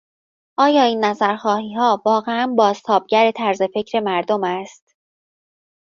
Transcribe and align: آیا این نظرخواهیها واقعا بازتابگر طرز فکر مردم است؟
آیا 0.57 0.83
این 0.83 1.05
نظرخواهیها 1.05 2.01
واقعا 2.05 2.47
بازتابگر 2.57 3.31
طرز 3.31 3.61
فکر 3.61 3.99
مردم 3.99 4.43
است؟ 4.43 4.95